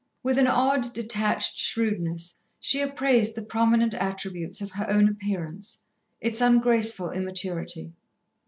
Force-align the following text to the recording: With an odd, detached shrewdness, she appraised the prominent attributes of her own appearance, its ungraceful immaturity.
With 0.23 0.39
an 0.39 0.47
odd, 0.47 0.93
detached 0.93 1.59
shrewdness, 1.59 2.39
she 2.59 2.81
appraised 2.81 3.35
the 3.35 3.43
prominent 3.43 3.93
attributes 3.93 4.59
of 4.59 4.71
her 4.71 4.89
own 4.89 5.07
appearance, 5.07 5.83
its 6.19 6.41
ungraceful 6.41 7.11
immaturity. 7.11 7.93